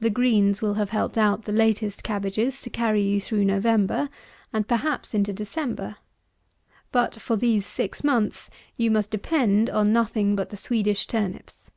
The 0.00 0.10
greens 0.10 0.60
will 0.60 0.74
have 0.74 0.90
helped 0.90 1.14
put 1.14 1.42
the 1.46 1.52
latest 1.52 2.02
cabbages 2.04 2.60
to 2.60 2.68
carry 2.68 3.00
you 3.00 3.22
through 3.22 3.46
November, 3.46 4.10
and 4.52 4.68
perhaps 4.68 5.14
into 5.14 5.32
December. 5.32 5.96
But 6.92 7.22
for 7.22 7.36
these 7.36 7.64
six 7.64 8.04
months, 8.04 8.50
you 8.76 8.90
must 8.90 9.10
depend 9.10 9.70
on 9.70 9.94
nothing 9.94 10.36
but 10.36 10.50
the 10.50 10.58
Swedish 10.58 11.06
turnips. 11.06 11.70